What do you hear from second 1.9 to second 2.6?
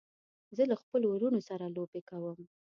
کوم.